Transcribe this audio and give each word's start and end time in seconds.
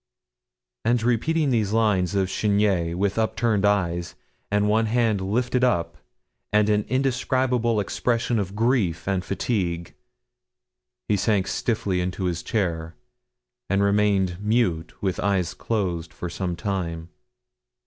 And 0.83 1.03
repeating 1.03 1.51
these 1.51 1.73
lines 1.73 2.15
of 2.15 2.27
Chenier, 2.27 2.97
with 2.97 3.19
upturned 3.19 3.67
eyes, 3.67 4.15
and 4.49 4.67
one 4.67 4.87
hand 4.87 5.21
lifted, 5.21 5.63
and 5.63 5.95
an 6.69 6.85
indescribable 6.89 7.79
expression 7.79 8.39
of 8.39 8.55
grief 8.55 9.07
and 9.07 9.23
fatigue, 9.23 9.93
he 11.07 11.15
sank 11.15 11.45
stiffly 11.45 12.01
into 12.01 12.23
his 12.23 12.41
chair, 12.41 12.95
and 13.69 13.83
remained 13.83 14.37
mute, 14.41 14.99
with 15.03 15.19
eyes 15.19 15.53
closed 15.53 16.15
for 16.15 16.31
some 16.31 16.55
time. 16.55 17.09